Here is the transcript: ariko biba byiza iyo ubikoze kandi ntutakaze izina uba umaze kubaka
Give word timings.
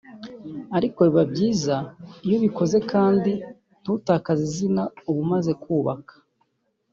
ariko 0.77 0.99
biba 1.07 1.23
byiza 1.31 1.75
iyo 2.25 2.35
ubikoze 2.39 2.77
kandi 2.91 3.31
ntutakaze 3.81 4.41
izina 4.49 4.83
uba 5.09 5.19
umaze 5.25 5.51
kubaka 5.63 6.13